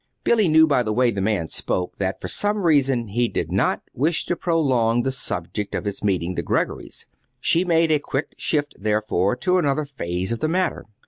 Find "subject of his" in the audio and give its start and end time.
5.11-6.03